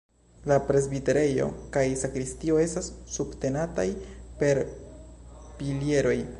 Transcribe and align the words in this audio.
La 0.51 0.55
presbiterejo 0.69 1.49
kaj 1.75 1.83
sakristio 2.05 2.57
estas 2.63 2.89
subtenataj 3.17 3.87
per 4.43 4.65
pilieroj. 5.61 6.21